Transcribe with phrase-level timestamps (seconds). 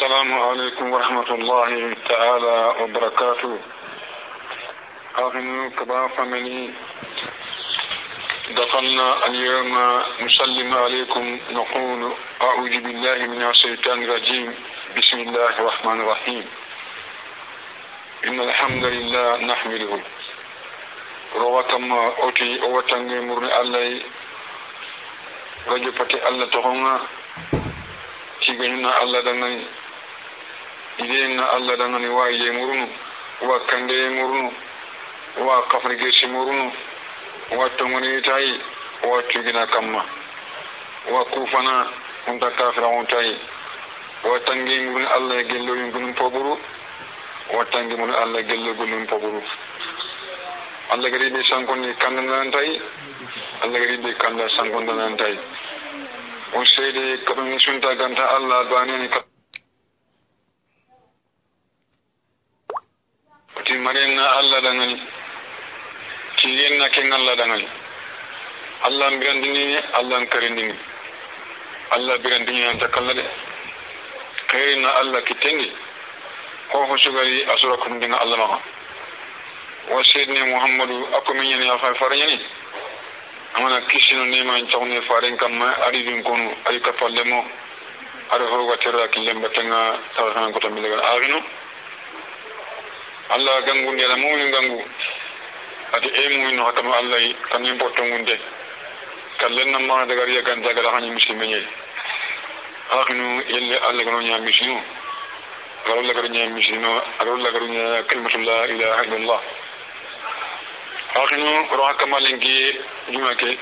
[0.00, 3.52] السلام عليكم ورحمة الله تعالى وبركاته.
[5.18, 6.72] أهل كبا فمني
[8.56, 9.72] دخلنا اليوم
[10.24, 14.48] نسلم عليكم نقول أعوذ بالله من الشيطان الرجيم.
[14.96, 16.44] بسم الله الرحمن الرحيم.
[18.24, 19.92] إن الحمد لله نحمده.
[21.36, 24.00] رواتما أوتي أوتاني مرن الله.
[25.68, 26.94] رجو فتي الله تهونا
[28.40, 29.68] tiganyuna allah dangani
[31.04, 32.88] idenna allah dangani wa ye murunu
[33.48, 34.52] wa kande ye murunu
[35.46, 36.72] wa kafrigesi murunu
[37.58, 38.60] wa tongoni tayi
[39.10, 40.04] wa tugina kamma
[41.12, 41.88] wa kufana
[42.28, 43.36] unta kafira untayi
[44.24, 46.58] wa tangi muruni allah ye gello yungunum poburu
[47.56, 49.42] wa tangi muruni allah gello gunum poburu
[50.90, 52.80] allah gadi be sankonni kandanantayi
[53.62, 55.38] allah gadi be kanda sankondanantayi
[56.54, 59.08] on seede kaɗum sunta ganta allah baneni
[63.84, 64.92] marenna allah ɗangal
[66.36, 67.64] tiyennaken allah ɗangal
[68.86, 70.74] allah n birandini allah n karindini
[71.90, 73.24] allah birandini anta kalla de
[74.46, 75.72] kayrinna allah kittendi
[76.72, 78.58] hoho sugari a sura kumdinga allah maga
[79.90, 82.36] wa seedne mouhammadou akkomi ñani a fay fara ñani
[83.54, 87.44] amana kisino nema en cawne faren kamma aɗiɗin konu aɗi kapalle mo
[88.30, 90.30] aɗa hoga terra killem battanga tawa
[93.30, 94.78] allah gangu ndi ala mumin gangu
[95.92, 98.36] ade e mumino hatam allah kañum botto ngun de
[99.38, 101.66] kallen nan mana daga riya gan dagala hañi musidɓe ñeyi
[102.90, 104.82] haknu yelle allah gano ña misino
[105.86, 109.40] garo lagaru ña misino agaro lagaru ña kalimatullah ilaha illallah
[111.14, 112.78] haknu oro hakkama lenki
[113.12, 113.58] juma ke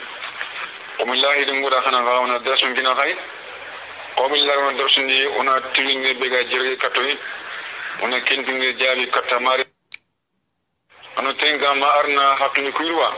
[0.99, 3.15] omillahi ɗum nguɗa hana ha wona darsun kina hay
[4.17, 7.15] omillahi wona darsundi wona tiringe ɓega jerge kattoye
[8.03, 9.65] ona kendinge jaabi kattamare
[11.17, 13.13] ono ten gamma arna hakkille kuyruwa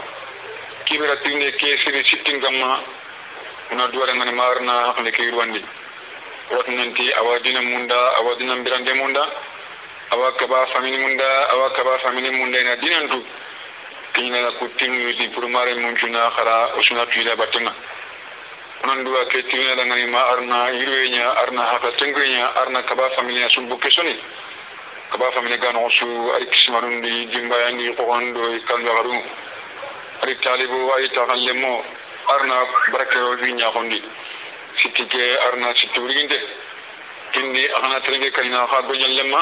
[0.86, 2.82] kibira tirne keesiri sittin gamma
[3.72, 5.64] ona duwarangani ma arna hakkille kuyruwandi
[6.50, 9.22] watu nanti awa dina munda awa dina mbirande munda
[10.10, 13.24] awa kaba famini munda awa kaba famini munda ina dinantu
[14.12, 17.74] kiñinala ku tinuti pour mare muncuna xara o suna tuyila battena
[18.82, 24.16] onanduwa ke tirinalangani ma arna yiruweña arna haka tengoña arna kaba familia sumbu kesoni
[25.10, 29.14] kaba famine ganoxo su ay kismarundi dimbayandi xoxondo kaljaxaru
[30.22, 31.72] ari talibu ay taxan lemo
[32.34, 32.56] arna
[32.92, 33.98] barakero fi ñaxondi
[34.80, 36.38] sitti ke arna sitti wuriginte
[37.32, 39.40] kindi axana terenge kalina axa goñal lema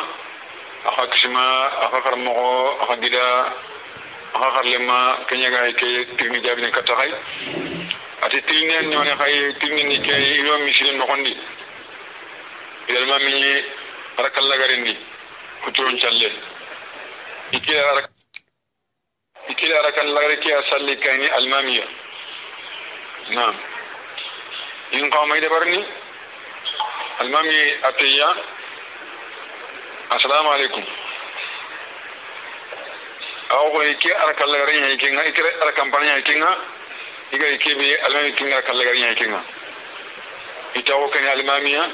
[0.89, 1.45] axa kisma
[1.85, 2.49] axa xar moxo
[2.83, 3.25] axa gida
[4.35, 4.99] axa xar lema
[5.29, 7.11] keñagaxe ke trini jabi ne katta xay
[8.25, 11.35] ati tirinen ñone xay tirnini ke ino misire noxondi
[12.89, 13.53] yalma miñi
[14.19, 14.95] ara kallagarendi
[15.69, 16.29] kuturon challe
[17.53, 18.09] ikila arak
[19.53, 21.85] ikila arakan lagare ke asalli kayni almamiya
[23.37, 23.57] naam
[24.97, 25.81] in qawma ida barni
[27.21, 27.57] almami
[27.89, 28.29] atiya
[30.17, 30.85] assalamu alaikum
[33.53, 36.51] awo ko ke ara kallagare nya ikenga ikere ara kampanya ikenga
[37.37, 39.41] iga ikebe almami kinga kallagare nya ikenga
[40.81, 41.85] itawo kan almamiya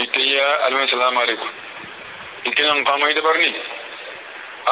[0.00, 1.65] itiya almami salamu alaikum ikena
[2.48, 3.50] itinan pamoyde barni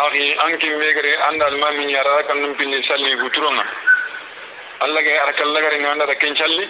[0.05, 3.65] aki ankin wegere andal alma min yara kan num pinni salli guturonga
[4.85, 6.67] allah ge ara kallagare nga andata salli.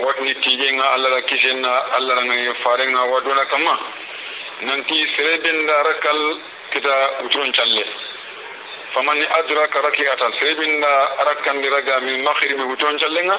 [0.00, 3.74] Wat ni tije nga allah ra kisen na allah ra ngaye fare nga
[4.66, 6.20] nanti sere benda da kal
[6.72, 7.52] kita guturon
[8.94, 13.36] famani adra adraka rakiatan sere benda ara kandiraga min makhirmi guturon salli nga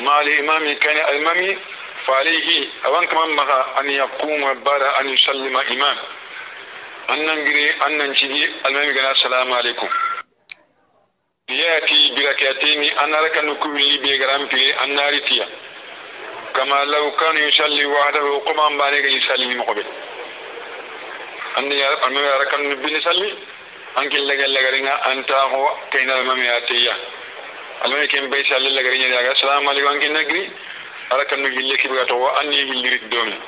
[0.00, 1.75] mali imami kani almami.
[2.06, 5.96] فعليه أوان كمان مها أن يقوم بارا أن يسلم إمام.
[7.10, 9.88] أن ننجري أن ننجري المهم قناة السلام عليكم.
[11.50, 15.48] ليأتي بركاتين أن لك نكو اللي بيقرام في النار تيا
[16.56, 19.86] كما لو كان يسلم وحده وقم أن يسلم مقبل.
[21.58, 23.38] أن يارب أن يارب أن يسلم
[23.98, 26.92] أنك لك لغرنا أن تاهو كينا المهم ياتي
[27.84, 29.88] المهم كم بيسال لغرنا السلام عليكم.
[29.88, 30.65] أنك نجري.
[31.12, 33.40] أركن يلي كبيرة وأني يلي ردوم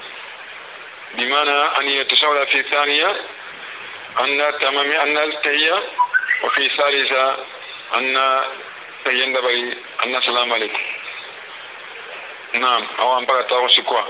[1.14, 3.10] بمعنى أن يتساوي في ثانية
[4.20, 5.82] أن تمام أن التهية
[6.44, 7.36] وفي ثالثة
[7.96, 8.40] أن
[9.04, 10.78] تيند بري أن السلام عليكم.
[12.54, 14.02] نعم أو أن بعد تعرف سكوا.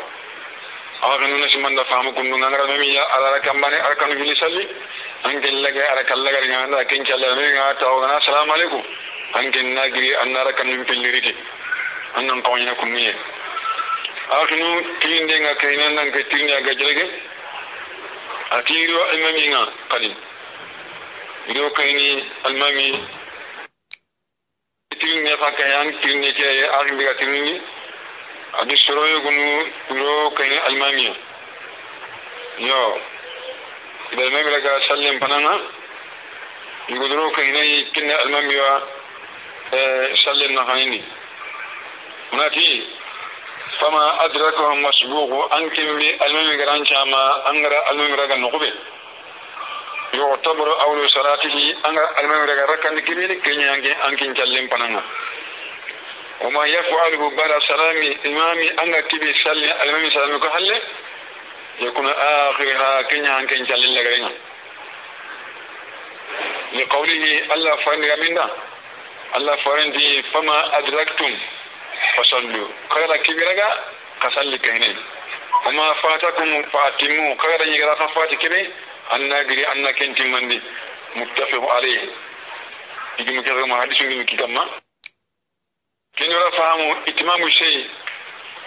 [1.04, 4.68] أو أن الناس من دفعهم كنون عن رمي يا على ركمة أركن يلي سلي
[5.26, 8.82] أن كن لك أركن لك يا عند أكين كلا مين عاد تعرف السلام عليكم.
[9.36, 11.36] أن كن ناقري أن ركمة في اللي ردي
[12.18, 13.14] أن نقوينا كنون
[14.30, 17.04] akinu tilinde nga kayna nan ka tilne aga jerege
[18.50, 20.10] atiro almami nga kadi
[21.48, 22.88] ido kayni almami
[25.00, 26.46] tilne fa kayan tilne ke
[26.78, 27.60] akin biga tilni
[28.60, 29.48] adi soroyo gunu
[29.90, 31.06] ido kayni almami
[32.58, 33.00] yo
[34.12, 35.78] ida almami laga sallim pananga
[36.88, 38.80] يقدروا كهنا كنا المام يوا
[40.24, 41.02] سلم نخانيني
[43.80, 45.82] فما أدركهم مسبوق أنكم
[46.26, 48.72] المام غران شاما أنغرا المام رغا نقبه
[50.14, 53.74] يعتبر أول صلاته أنغرا المام رغا ركن كمين كنيا
[54.08, 55.02] أنكين سلم بنانا
[56.44, 57.96] وما يفعله بعد سلام
[58.26, 60.82] إمامي أنغا كبي سلم المام سلم كحل
[61.80, 64.32] يكون آخرها كنيا أنكين سلم لغرينا
[66.72, 68.46] لقوله الله فرن منا
[69.36, 71.32] الله فرن دي فما أدركتم.
[72.18, 73.68] fasallu kaga kibiraga
[74.20, 74.90] kasalli kahine
[75.66, 78.60] amma fatakum fatimu kaga yigara fa fati kebe
[79.10, 80.60] anna giri anna kenti mandi.
[81.16, 82.10] Muttafiq alayhi.
[83.18, 84.62] Igi mu kaga hadisu ngi ki gamma
[86.16, 87.86] kin ra fahamu itmamu shay.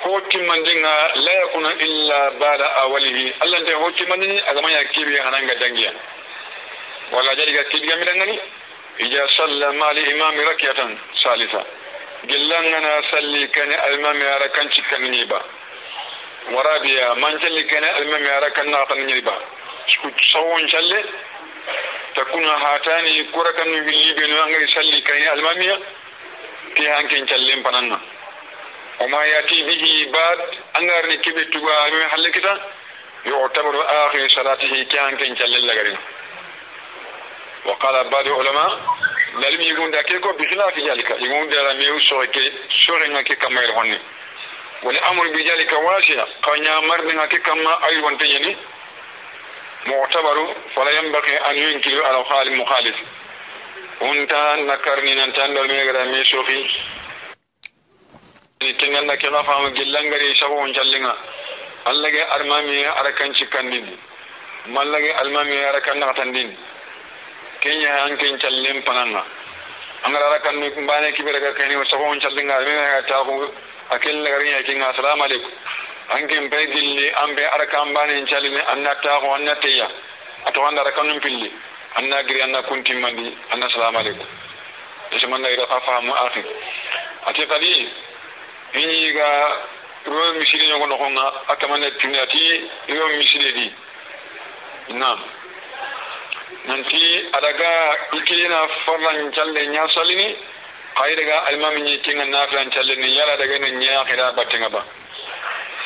[0.03, 0.93] Ko timmandinga
[1.25, 3.33] la yakuna illa bada awalihi.
[3.43, 5.91] Allah nde ho timmandini agamaya kebe hananga dangiya
[7.13, 8.39] wala jadiga kibiga midangani?
[8.99, 11.61] Ija sallama li imami rakiyatan salisa.
[12.29, 15.41] تيجا ميلانغني إذا صلى مع الإمام ركعة ثالثة جلنا صلي كان الإمام ركعة كان نيبا
[16.51, 19.35] ورابيا من صلي كان الإمام ركعة ناقن نيبا
[19.93, 21.05] سكوت سوون صلي
[22.15, 25.83] تكون هاتاني كركن في الليبين أنغري صلي كان الإمام
[26.75, 28.01] كي هانكين صلي بنانا.
[29.01, 30.39] وما يأتي به بعد
[30.77, 32.71] أنغرني كبي تبا من حلكتا
[33.25, 35.97] يعتبر آخر صلاته كي هانكين صلي لغرين
[37.65, 38.71] وقال بعض العلماء
[39.39, 42.41] lalim yigunda ke ko bi fi jalika yigunda la mew soreke
[42.85, 43.97] sore nga ke kamayr honni
[44.83, 48.55] wala amru bi jalika wasi'a qanya mar nga ke kama ay wonte yeni
[49.87, 50.45] mu'tabaru
[50.75, 52.95] fala yanbaghi an yunkiru ala khali mukhalif
[54.01, 56.59] unta nakarni nan tan dal me gara me sofi
[58.59, 61.15] tingan na kena famu gillangari sabo on jallinga
[61.85, 63.97] allage armami arakan cikandin
[64.67, 66.70] mallage almami arakan nakatandin
[67.61, 69.23] kenya an ken challen pananga
[70.03, 73.53] angara kan ni mbane kibere ga kani wa ko challen ga me ga ta ko
[73.91, 75.51] akel la gari ya kinga assalamu alaikum
[76.09, 79.87] an ken be gilli an be araka mbane challen anna ta ko anna teya.
[80.45, 81.51] Ato anda rakan pilli
[81.97, 84.25] anna giri anna kunti mandi anna assalamu alaikum
[85.13, 86.41] isman ila fahamu akhi
[87.29, 87.73] ati kadi
[88.73, 89.29] ini ga
[90.09, 92.45] ro misiri nyogo no konga akamane tunati
[92.89, 93.67] ro misiri di.
[94.97, 95.19] Nam
[96.67, 97.01] nanti
[97.33, 97.71] adaga
[98.13, 100.27] ikina farlan challe nya salini
[101.01, 104.83] ay daga almami ni kinga naflan challe ni yala daga ni nya khira batinga ba.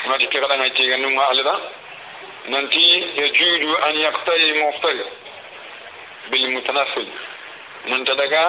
[0.08, 1.56] Ngati kira nga tiga numa alada
[2.50, 5.04] nanti yajudu an yaqtari muftari
[6.32, 7.08] bil mutanaffil.
[7.90, 8.44] Nan daga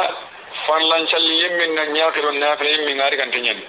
[0.67, 3.63] farlan challe yemmin na nya khira nafla yemmin ngari kan tinyen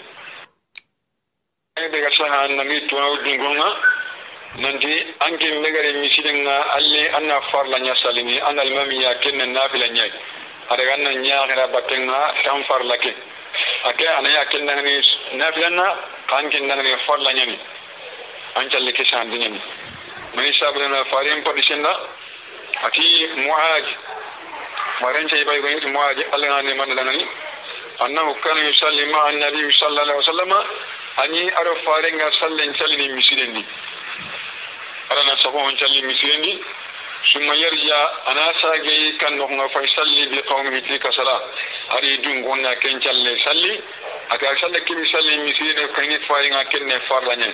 [1.77, 3.69] daga saha nangi tuwa dungunga
[4.55, 9.87] nanti an kin megare misidin alli anna farla nya salini an almami ya kenna nafila
[9.91, 10.05] nya
[10.69, 13.11] adaga nan nya gira batin nga tan farla ke
[13.85, 15.01] ake ana ya kenna ni
[15.37, 15.95] nafila na
[16.29, 17.59] kan kinna ni farla nya ni
[18.55, 19.61] an challe ke san dinya ni
[20.35, 21.93] mai sabra na farin podishinda
[22.83, 23.85] ati muaj
[25.01, 27.25] maran chay bay goyi muaj allah ne man danani
[27.99, 30.53] annahu kana yusalli ma annabi sallallahu alaihi wasallam
[31.23, 33.63] ani aro farin nga sallen chalini misidin ni
[35.09, 36.53] arana sago on calli misirendi
[37.23, 41.35] summa yarja ana sage kan no nga fay salli bi qawmi mitli kasala
[41.95, 43.71] ari dun gonna ken calle salli
[44.29, 47.53] aga salle kimi salli misirene kangi fay nga kenne farla nyen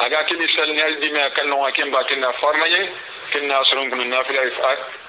[0.00, 2.86] aga kimi salli ari dime kan no nga ken ba ken farla nyen
[3.30, 4.42] ken na soron kun na fila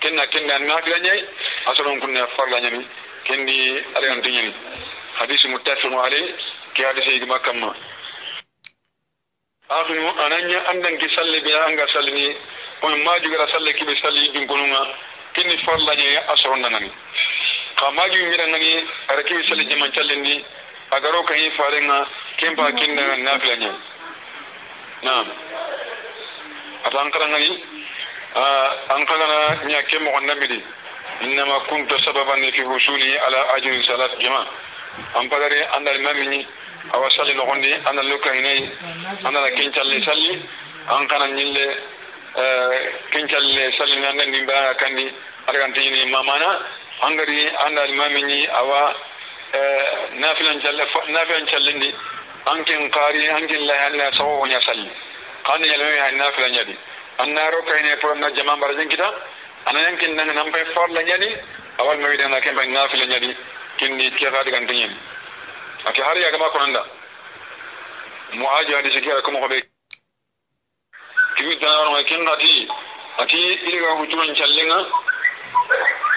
[0.02, 1.20] ken na ken na na fila nyen
[1.68, 2.86] asoron kun na farla nyen
[3.28, 4.54] ken di ari antinyen.
[5.20, 6.36] Hadisi muttafiqun alayhi.
[6.76, 7.74] Ki hadisi igma kamma
[9.70, 12.36] afinu ananya andan ki salle be anga salni
[12.84, 14.82] on maju gara salle ki salli dun kununga
[15.34, 16.62] kini farla a asron
[17.94, 18.46] maju ngira
[19.10, 20.46] ara ki salli jaman challe ni.
[20.92, 22.06] Agaro kan yi farenga
[22.38, 23.72] kempa kinna nafila nye.
[25.04, 25.26] Na
[26.86, 27.64] atan kara ngani
[28.94, 30.62] an kagana nya kemo nabidi.
[31.22, 34.46] Innama kunta sababan fi husuli ala ajri salat jama
[35.16, 36.46] an pagare andal mamini
[36.94, 38.70] awa salli nogondi ana luka hinai
[39.26, 40.42] ana na kincalle salli
[40.90, 41.66] an kana nyille
[43.12, 44.12] kincalle salli na
[44.46, 46.60] ba kandi ni mamana
[47.02, 48.94] angari anda limami ni awa
[50.20, 51.90] nafilan challe nafilan challindi
[52.46, 54.90] ankin qari ankin la hanna sawo nya salli
[55.46, 56.76] kan ya le ya nafila nyadi
[57.20, 59.08] anna ro kayne pour na jama barajin kita
[59.66, 61.30] ana yankin nan nan bay for la nyadi
[61.80, 63.30] awal mi dana ke bay nafila nyadi
[63.78, 64.66] kinni ke ga digan
[65.86, 66.82] ake har yagama konanda
[68.34, 69.62] muaji hadi sikira kuma ko be
[71.38, 72.68] kibi tanaro ma ken ati
[73.20, 73.38] ati
[73.68, 74.78] iliga hujuran challinga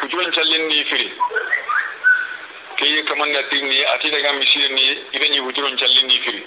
[0.03, 1.13] hujuran challin ni firi.
[2.77, 4.83] Keye kamanda tinni ati daga misiri ni
[5.13, 6.43] ida ni hujuran challin ni firi.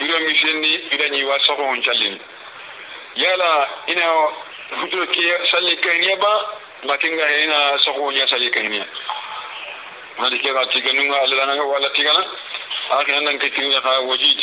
[0.00, 2.18] Ida misiri ni ida ni wasako hon challin
[3.16, 4.02] yala ina
[4.80, 6.32] hujuro ke salli kayniya ba
[6.86, 8.84] makinga ina sako nya salli kayniya
[10.20, 12.22] nadi kega tiganu nga alala nga wala tigana
[12.90, 14.40] akhira nan ke tinga kha wajid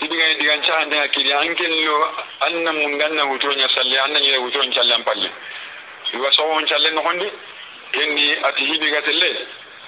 [0.00, 1.96] tibiga digan cha ande akili anken lo
[2.40, 5.28] anna mun ganna wutronya salle anna nyere wutron challan palle
[6.14, 7.28] iwa so on challe no hondi
[8.00, 9.30] enni ati hibiga telle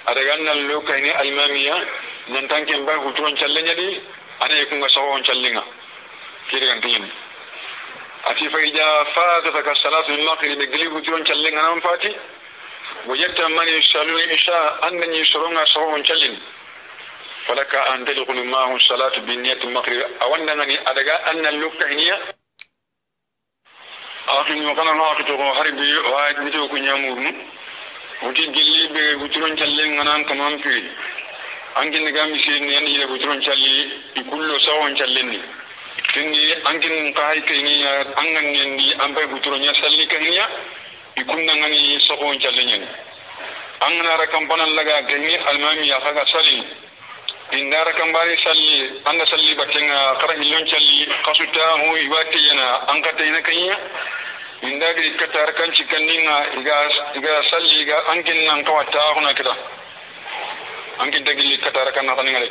[0.07, 1.75] ada ganna lo kayni almamiya
[2.27, 4.01] nan tanken ba wutron challe nyadi
[4.39, 5.63] ana kunga so on challinga
[6.49, 7.03] kidigan tin
[8.29, 12.15] ati fa ija fa ta ka salatu min maqrib gilibu wutron challinga nan fati
[13.07, 16.37] yusallu isha anna ni soronga so on challe
[17.47, 20.01] فلك أن تدخل معه الصلاة بنية المغرب.
[20.21, 22.33] أولا أنني أدقى أن اللقة هي
[24.29, 27.35] أخي وقنا ناقة حربي واحد نتوك نيامورن
[28.23, 30.89] وتي جلي بغترون شلين غنان كمان في.
[31.77, 33.77] أنك نقام يسير نيان إلى غترون شلي.
[34.17, 35.45] يكل
[36.15, 37.83] tinni ankin ka hay kayni
[38.21, 38.45] angan
[38.77, 40.39] ni ambay guturo nya salli kayni
[41.15, 42.83] ikunna ngani soho chalenyen
[43.81, 46.59] angana ra kampanan laga gani almami ya faga salli
[47.51, 53.23] indara kambari salli anda salli batenga kara hillon salli kasuta hu ibati yana an kata
[53.25, 53.75] ina kanya
[54.63, 56.77] inda ga katar kan cikanninga iga
[57.15, 59.53] iga salli ga ankin nan kawata huna kita
[60.99, 62.49] ankin dagili katar kan nan ngale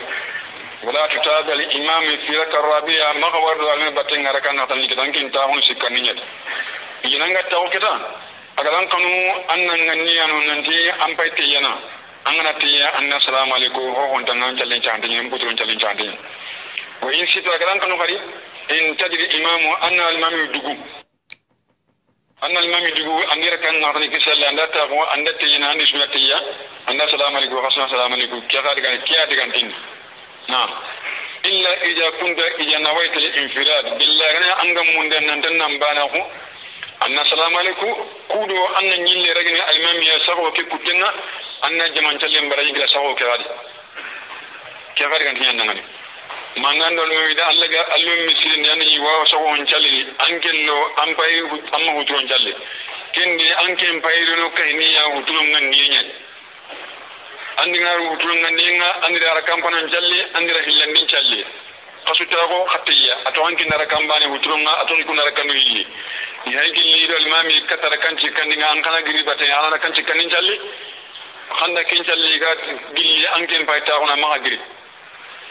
[0.85, 5.47] wala tutabi al imam fi raka rabi'a maghwar da batenga raka nan kita ankin ta
[5.49, 6.15] hun cikanninya
[7.05, 7.93] ga tawo kita
[8.57, 9.11] agalan kanu
[9.51, 11.73] an nan anu nanti an pay angana
[12.25, 15.79] tiya anna teya an na salamu aleykum ho hontanga callin cantiñe n buturon callin
[17.19, 18.15] in sito agalan kanu kadi
[18.71, 20.73] in tajiri imamu an na alimami dugu.
[22.43, 25.71] An na alimami dugu an yɛrɛ kan ŋagatani kisɛlle an da taxu an anda teyana
[25.71, 26.39] an ni suna teya
[26.87, 28.41] kia da salamu aleykum xa suna salamu aleykum
[29.29, 29.51] digan
[31.45, 33.99] illa ija kunta ija nawaita infirad.
[33.99, 36.07] Billahi gana an ga mundan nan tan nan bana
[37.05, 37.89] anna salamu aleyku
[38.29, 41.09] kuuɗo anna ñille ragine almamiya sago ke kuttenga
[41.63, 43.45] anna jamancalle mbaraji gila sago ke haadi
[44.97, 45.83] ke haadi kan tiñannangani
[46.63, 51.35] ma gando almamida allah ga allah misirinde annañi wawa sago on callini ankello an pay
[51.77, 52.53] amma huturon calle
[53.13, 56.13] kende anken payirino kahiniya huturon gandiyeñani
[57.63, 61.41] andingar huturon gandiyega andira ara kampanon calle andira hillandin calle
[62.07, 65.87] kasutarago hatteya ato ankinara kambane huturonga ato ikundara kandu hilli
[66.47, 70.29] yi hay gilli do imami katara kanci kandinga an kana giri bate ana kanci kanin
[70.31, 70.55] calli
[71.59, 72.51] xanda ken calli ga
[72.97, 74.59] gilli an ken fay taxuna maxa giri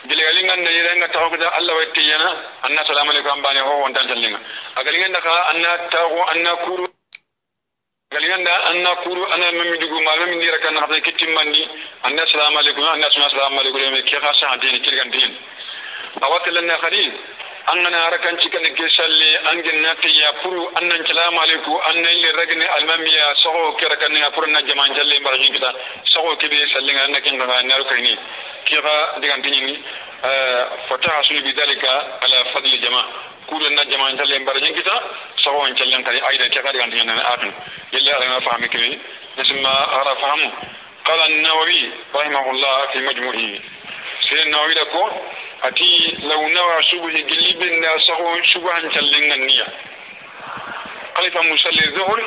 [0.08, 2.30] gile galinga na yere nga taxo da Allah wa tiyana
[2.66, 4.40] anna salamu alaikum bane ho won tan callinga
[4.76, 6.86] agalinga na ka anna taxo anna kuru
[8.14, 11.62] galinga da anna kuru anna mami dugu ma mami ndira kan xata kitimandi
[12.04, 15.32] anna salamu alaikum anna salamu alaikum me ke xa sa dini kirgan din
[16.22, 16.70] awatalan
[17.68, 21.38] na khadi an gana harakan cikin ke salle an gina ta ya furu annan salamu
[21.40, 25.72] alaikum annan le ragni almamiya sago kira kan ya furu na jaman jalle barajin kita
[26.06, 28.18] sago kibe sallin an nakin ga na rukai ne
[28.66, 29.80] kira digan tinni
[30.90, 33.02] fata hasul bidalika ala fadli jama
[33.48, 34.96] kudu na jaman jalle barajin kita
[35.44, 37.52] sago an jallen kare aida kira digan tinni na atin
[37.92, 39.00] yalla ana fahimi kibe
[39.38, 40.52] nisma ara fahamu
[41.04, 43.60] قال النووي رحمه الله في مجموعه
[44.24, 45.10] سيدنا النووي لكم
[45.64, 46.03] ati
[46.34, 49.68] لو نوى سبه دليب ناسه سبه تلين النية.
[51.16, 52.20] قلت مسلي الظهر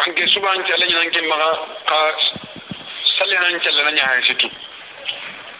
[0.00, 1.52] عنك سبه تلين عنك مغا
[1.88, 2.00] قا
[3.18, 4.50] سلين عنك لنا نحن سكي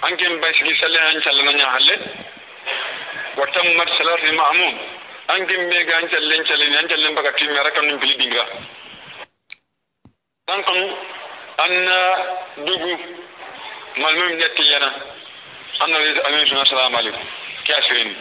[0.04, 2.00] عنك مبسكي سلين عنك لنا نحن
[3.38, 4.74] وتم مرسلة معمون
[5.30, 8.44] عنك مبسكي عنك لنا نحن عنك لنا بقى كي مرا كم نبلي دينغا
[10.50, 10.78] عنكم
[11.64, 11.88] أن
[12.66, 12.96] دوبو
[14.02, 14.92] ملمم نتيجة
[15.82, 17.24] أنا أريد أن أقول السلام عليكم.
[17.68, 18.20] كافرين.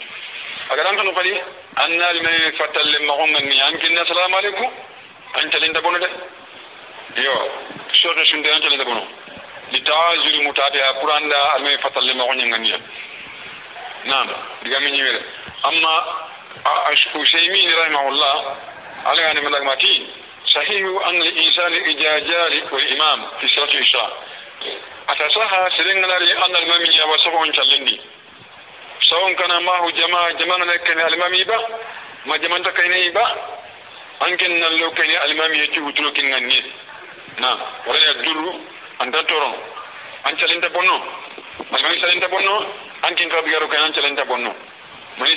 [0.71, 1.43] أقدام تنفلي
[1.83, 4.71] أن لمن فتل مهم من يانك يعني السلام عليكم.
[5.37, 6.09] أنت لين تبونه ده
[7.17, 7.51] يو أيوه.
[7.93, 9.07] شو رشون ده أنت لين تبونه
[9.73, 12.81] لتعال جل متابع القرآن دا لمن فتل مهم من يانك
[14.05, 14.27] نعم.
[14.63, 15.21] بيجام ينير
[15.65, 15.95] أما
[16.65, 18.55] أشكوشيمين رحمه الله
[19.05, 20.07] على يعني أن ملاقمتي
[20.47, 24.23] صحيح أن الإنسان إذا جاء الإمام في صلاة الإشراق
[25.09, 28.01] أتصحى سرنا لري أن المؤمن يوصفه أن تلندي
[29.09, 30.57] salati isha atasaha sirin ngari annal mamiya wa sabon challindi sawon kana mahu jama jama
[30.65, 31.57] na kene almami ba
[32.25, 33.23] ma jaman ta kai ba
[34.21, 36.59] an ken nan lo kai almami ya ci hutulo kin ganni
[37.39, 37.49] na
[37.87, 38.51] wala ya duru
[38.99, 39.55] an ta toron
[40.25, 40.97] an calenta bonno
[41.71, 42.65] almami calenta bonno
[43.03, 44.53] an kin ka bigaro kan an calenta bonno
[45.17, 45.35] mani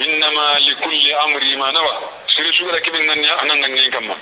[0.00, 2.10] إنما لكل أمر ما نوى.
[2.36, 4.14] سيري شو لك من نني أنا نني كم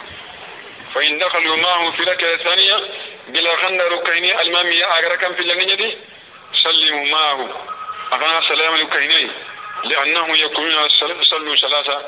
[0.95, 2.77] فإن دخل معه في لك ثانية
[3.29, 5.99] بلا خن ركيني المامي أجر كم في لني دي؟
[6.65, 7.39] سلم معه.
[8.13, 9.31] أغنى سلام ركيني
[9.85, 10.89] لأنه يكون
[11.31, 11.99] سلم سلاسة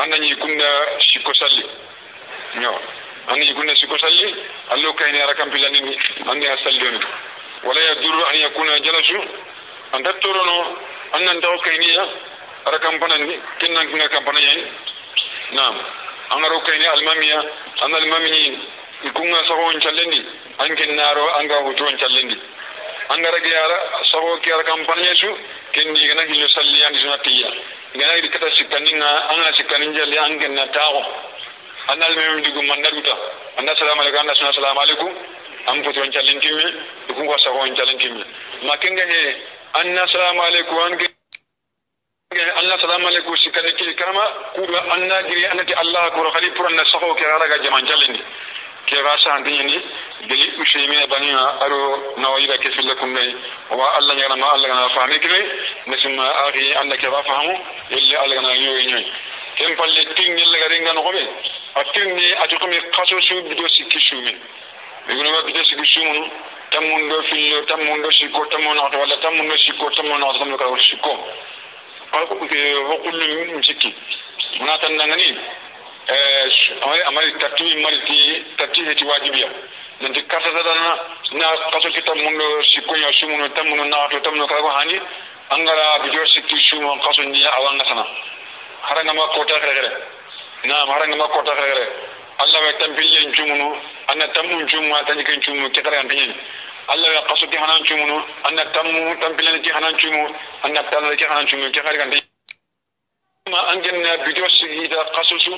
[0.00, 1.70] أنني كنا شكو سلم
[2.54, 2.80] نعم.
[3.30, 4.34] أن يكون شكو سلم
[4.72, 5.98] ألو كيني أجر كم في لني
[6.30, 7.00] أني أسلم.
[7.64, 9.24] ولا يدور أن يكون جلسه
[9.94, 10.76] أن تترنو
[11.14, 12.33] أن ندعو كينيه
[12.66, 14.64] ara kampana ni kinnan kinga kampana yayi
[15.52, 15.74] nam
[16.30, 17.38] angaro kayni almamiya
[17.84, 18.58] an almamini
[19.04, 20.20] ikunga sago on challendi
[20.58, 22.36] an kinnaro anga hutu on challendi
[23.10, 23.76] angara giyara
[24.12, 25.28] sago kiyara kampana su
[25.72, 27.48] kenni gana gilo salli an suna tiya
[27.98, 31.00] gana idi kata sikkaninga anga sikkanin jali an kinna tawo
[31.88, 33.14] an almamini dugu mandaruta
[33.58, 35.12] anna salamu alaikum anna suna salamu alaikum.
[35.66, 36.64] An futu on challendi mi
[37.08, 38.22] ikunga sago on challendi mi
[38.68, 39.20] makenga he
[39.80, 40.98] anna salamu alaikum an
[42.40, 44.24] anna salamu alaikum sikkani kili karama
[44.54, 48.14] kuba anna giri annati allah ko khali pour anna sago ke raga jaman challin
[48.86, 49.76] ke ga sa andini
[50.28, 53.24] deli usheymina banina aro nawayida ke filla kunne
[53.70, 55.40] wa allah nyana ma allah gana fahmi kile
[55.86, 57.54] nasima akhi anda ke fahamu
[57.90, 59.04] illa allah gana yoy nyoy
[59.58, 61.22] kem palle tin nyella gari ngano ko be
[61.80, 64.32] atin ni atu ko mi kaso su bido sikki shumi
[65.08, 66.30] bigo ma bido sikki shumu
[66.70, 71.12] tamundo fillo tamundo sikko tamundo wala tamundo sikko tamundo tamundo ka sikko
[72.20, 73.94] hukumin mun ciki
[74.60, 75.28] muna tan nan ni
[76.82, 78.18] amari amari tatti mari ti
[78.58, 79.48] tatti ti wajibiya
[80.00, 80.96] nanti kasa dana
[81.32, 82.38] na kaso kita mun
[82.70, 84.98] si konya su mun tam mun na to tam no ka hani
[85.50, 88.04] angara bijo sikki su mun kaso ni awan sana
[88.88, 89.90] haranga ma kota kare kare
[90.64, 91.86] na haranga ma kota kare kare
[92.38, 93.76] Allah bai tambiyin cumunu
[94.10, 96.32] anna tamun cumma tanjikin cumu kitara yan tinyin
[96.88, 100.22] alla ya kaso ti hanan cumunu anna tammu tampilani ti hanan cumu
[100.62, 102.18] anna tanani ti hanan cumu ke hari kanti
[103.50, 105.52] ma angenna bidio sigida kasusu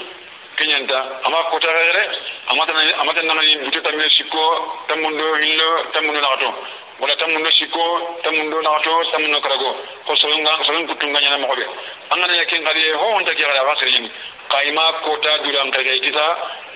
[0.57, 2.05] kenyanta ama kota gere
[2.49, 4.43] ama tanani ama tanani bidio tammi sikko
[4.89, 6.51] tammundo hillo tammundo nagato
[7.01, 7.85] wala tammundo sikko
[8.25, 9.71] tammundo nagato tammundo karago.
[10.07, 11.65] Ko solonga solon kutunga nyana mokobe
[12.11, 14.11] angana yakin kali ho onta ke gara wasere nyani
[14.49, 16.27] kaima kota duran kage kita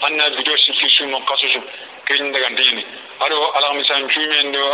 [0.03, 1.63] anna bidio sikki sumo kasusu
[2.05, 2.85] kenyin daga ndini
[3.21, 4.65] aɗo alamisan cuumen ɗo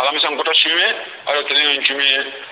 [0.00, 0.86] alamisan kota cuume
[1.26, 2.08] aɗo tenen cuume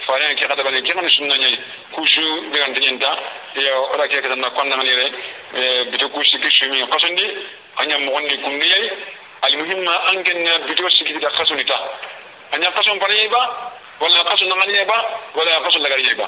[0.07, 1.59] fare ke kata bane kekani sunna ñayi
[1.92, 2.20] kuusu
[2.53, 3.11] ɓegan teñinta
[3.57, 5.11] ya ora ke cumi, kasih
[5.90, 7.25] bito kuusi ke cuumi kasondi
[7.79, 8.85] aña mogondi kumniyay
[9.42, 11.77] almuhimma an kenna bito sikitita kasoni ta
[12.53, 13.40] anya kasun parayey ba
[14.01, 14.99] walla kaso nanganiye ba
[15.35, 16.27] walla kaso lagariye ba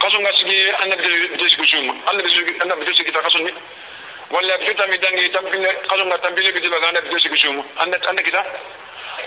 [0.00, 3.50] kasun nga sigi anna bito sigi cuuma anna bito kita ta kasoni
[4.30, 7.96] wala bito mi dangi tambile kasun ga tambile bito ba anna bito sigi shumi anna
[8.08, 8.44] anna kita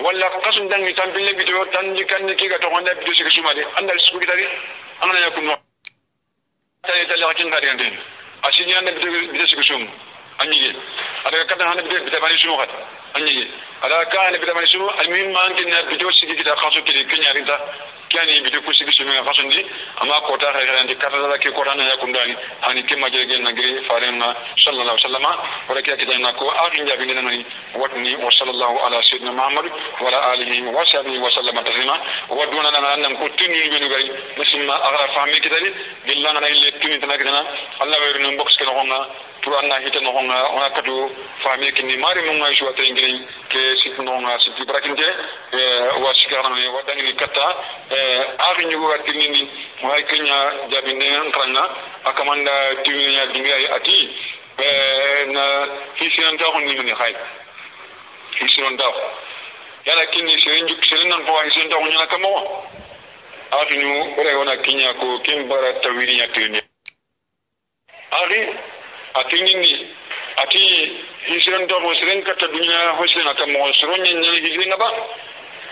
[0.01, 3.93] wala kasun dangi tambile bito tanji kan ki ga to anna bito sigi shumi anna
[3.99, 4.33] sigi kita
[5.01, 5.55] anna yakunu
[6.87, 7.97] tayi tayi hakin ga dindin
[8.43, 9.83] asini anda bide bide sigu sum
[10.39, 10.71] anyige
[11.25, 12.69] ada kata handa bide bide bani sumu khat
[13.15, 13.47] anyige
[13.81, 15.51] ada ka handa bide bani sumu almuhim man
[18.13, 19.59] na kani bide ku sigi sumu khaso ndi
[20.01, 23.41] ama kota khay khay ndi kata da ke kota na yakundani hani kimma je gen
[23.43, 25.25] nagri farenna sallallahu alaihi wasallam
[25.69, 29.65] wala ke kita na ko akhin jabi ni nani watni wa sallallahu ala sayyidina muhammad
[30.01, 31.95] wa ala alihi wa sahbihi wa sallama taslima
[32.29, 35.69] wa duna na nan ko tinu be gari musimma agra fahmi kitali
[36.07, 37.41] billahi na ille tinu tan kitana
[37.83, 38.73] allah wa yurnu box ke no
[39.47, 41.09] furan na hite no honga ona kadu
[41.43, 45.07] fami kini mari mo ngai shuwa tengri ke sit no nga sit ibrakin je
[46.03, 47.45] wa shikara ne wa dangi kata
[48.49, 49.49] ari nyugo wati nini
[49.81, 50.35] mo ay kenya
[50.69, 51.63] jabine nkranga
[52.03, 52.51] akamanda
[52.83, 53.97] timinya dingi ay ati
[55.31, 55.43] na
[55.95, 57.13] hisiran ta honni ya, ni khay
[58.39, 58.91] hisiran ta
[59.85, 62.33] yala kini seren juk seren nan ko hisiran ta honni na kamo
[63.51, 66.59] ari nyu ore ona kinya ko kimbara tawiri ya kinya
[68.11, 68.75] ari
[69.13, 69.87] ati nyini
[70.37, 70.61] ati
[71.27, 74.89] hisiren to mo siren kata dunya hosiren ata mo soron nyen nyen hisiren ba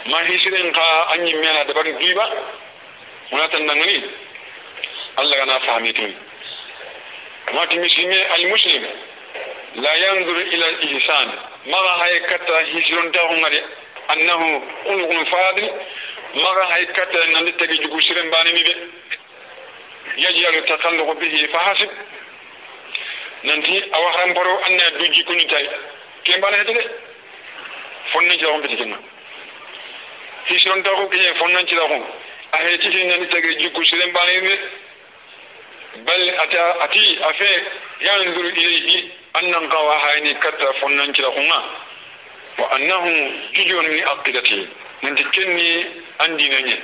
[0.09, 2.25] ma hisiren ka anyi mena da ban diba
[3.31, 3.97] muna tan dangani
[5.17, 6.13] Allah kana fahmi tin
[7.53, 8.83] ma ti al muslim
[9.75, 11.27] la yanzur ila al ihsan
[11.71, 13.59] ma hay kata hisiren to ngade
[14.07, 14.47] annahu
[14.89, 15.69] ulul fadil
[16.35, 18.73] ma hay kata nan tagi jugu siren bani mi be
[20.17, 21.91] yajjalu takallu bihi fahasib.
[23.45, 25.65] Nanti awa haramparo anna dujji kuni tay
[26.23, 26.83] kembana hede de
[28.13, 28.97] fonnan ci raxon beti kenga
[30.49, 32.03] hisiron taxu keñe fonnan ci raxon
[32.51, 34.53] a he titi nani tage jikku siren bane ne
[36.05, 37.49] bal ata ati afe
[38.05, 41.59] yanzuru ilayhi annan qawa hayni katta fonnan ci raxunga
[42.59, 43.11] wa annahu
[43.53, 44.67] jujun min aqidati
[45.03, 45.85] nanti kenni
[46.19, 46.75] andina ñe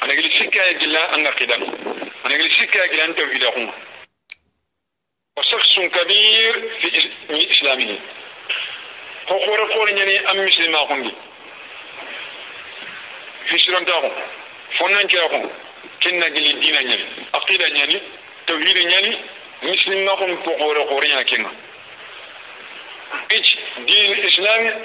[0.00, 1.62] anagili sikka gilla anga qidan
[2.24, 3.72] anagili sikka gilla an tawhida xunga
[5.38, 6.52] وشخص كبير
[7.28, 7.98] في إسلامه.
[9.28, 11.12] هو خور خور يعني أم مسلم أخوندي
[13.50, 14.10] في سيران تاخو
[14.80, 15.42] فنان تاخو
[16.02, 17.06] كنا جلي دينا يعني.
[17.34, 18.02] عقيدة يعني.
[18.46, 19.24] توحيد يعني.
[19.62, 21.52] مسلم أخوم خور خور يعني كنا.
[23.32, 24.82] إيش دين الإسلام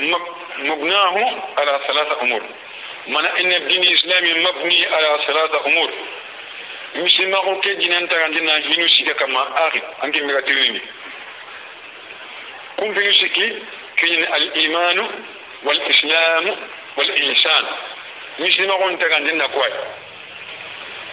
[0.57, 2.43] مبناه على ثلاثة أمور.
[3.07, 5.93] من إن الدين الإسلامي مبني على ثلاثة أمور.
[6.95, 10.81] misimaxo ke jinen tagandi na hinu sika kama axi an ke mega tirinini
[12.77, 13.47] kun finu sikki
[13.95, 15.03] keñini alimanu
[15.63, 16.51] walislamu
[16.97, 17.65] walisan
[18.39, 19.71] n tagandi na kuway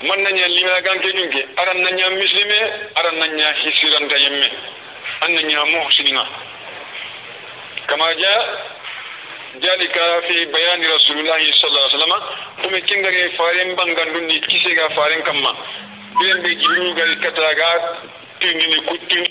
[0.08, 2.58] man naña limagan gang ke aran naña mislime
[2.96, 4.48] aran naña hisiranta yemme
[5.22, 6.24] an naña moxsininga
[7.86, 8.32] kama ja
[9.68, 9.96] ذلك
[10.28, 12.12] في بيان رسول الله صلى الله عليه وسلم.
[12.62, 15.52] ثم كنغري فارين بانغاندون دي كيسيغا فارين كما.
[16.18, 17.72] بين بي جيرو غاري كتاغا
[18.40, 19.24] تيني كوتين.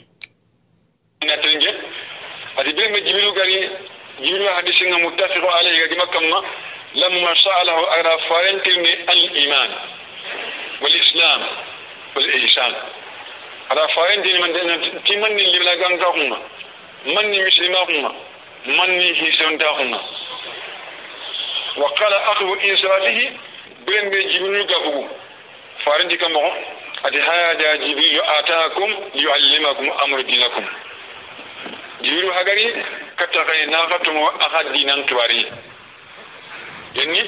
[1.28, 1.72] ناتنجي
[2.60, 3.60] ادي بين بي جيرو غاري
[4.26, 6.40] جيرو حديث متفق عليه كما كما.
[6.96, 9.70] لما سأله على فارين تيني الإيمان
[10.82, 11.42] والإسلام
[12.16, 12.74] والإحسان.
[13.72, 14.50] على فارين تيني من
[15.08, 16.10] تيمني اللي بلا غانغا
[17.16, 18.12] مني مسلمة هما.
[18.68, 19.70] manni hisonta
[21.78, 23.20] وقال أخذ إنسانه
[23.88, 25.08] بين جبريل قبو
[25.86, 26.52] فارن ديكا مغو
[27.06, 30.66] أدي هذا جبريل آتاكم ليعلمكم أمر دينكم.
[32.02, 32.86] جبريل هاقري
[33.20, 35.52] كتغي نافتم أخذ دينان تواري.
[36.96, 37.20] يعني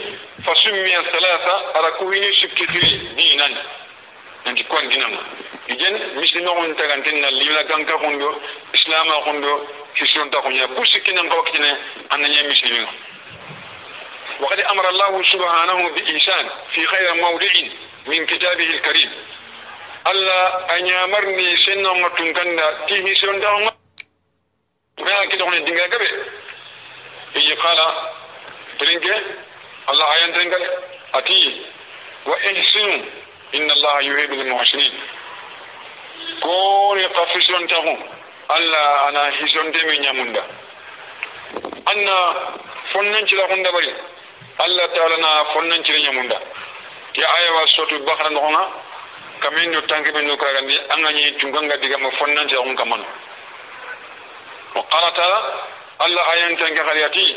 [0.45, 3.53] فسمي الثلاثة أركويني سكتري دينان.
[4.45, 5.17] نانتي كوان دينان.
[5.69, 8.29] إذن مثل ما قلنا تغنتنا الليلة كانت كوندو
[8.75, 9.53] إسلام كوندو
[9.95, 11.71] كسيون تكوني أبو سكينا كوكتنا
[12.13, 13.08] أنني مثل ما قلنا
[14.39, 17.53] وقد أمر الله سبحانه بإحسان في خير موضع
[18.07, 19.11] من كتابه الكريم.
[20.07, 23.57] ألا أن يأمرني سنة متنكنا تيه سنة
[24.99, 26.07] ما كده هنا الدنيا قبل
[27.35, 27.77] يجي قال؟
[28.79, 29.05] تلنك
[29.89, 30.55] الله آيان تلنك
[31.13, 31.65] أتي.
[32.25, 32.99] وإحسنوا
[33.55, 34.93] إن الله يحب المحسنين.
[36.43, 40.41] كوني قفشون تاكم allah ana hisonte min ñamunda
[41.91, 42.17] anna
[42.93, 43.93] fonnancira hunda bari
[44.65, 46.37] alla taala na fonnan cire ñamunda
[47.15, 48.63] ya ayawa sotu bakara noxonga
[49.41, 53.05] kamen no tanke ɓe no karagandi anga ñi tunganga digama fonnan cire xun kamano
[54.75, 55.39] wa qala taala
[55.99, 57.35] alla ayantanke xariyati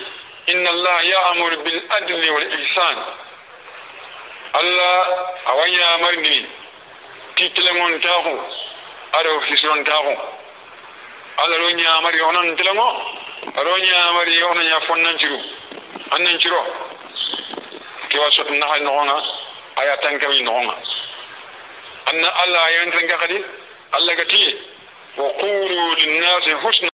[0.52, 2.96] inna allaha yaamuru bil adli wal ihsan.
[4.52, 4.90] Alla
[5.46, 6.46] awa ñamarindini
[7.36, 8.34] titelengontaxu
[9.18, 10.14] aɗo hisirontaxu
[11.42, 12.88] alla ɗo ñamari onan telengo
[13.58, 15.38] aɗo ñamari ona ña fonnanciru
[16.14, 16.60] annanciro
[18.12, 19.16] kewa sot naxa noxonga
[19.80, 20.74] aya tankami noxonga
[22.10, 23.38] anna allah ayantanke xadi
[23.96, 24.40] allah gati
[25.16, 26.91] qulu linnasi husna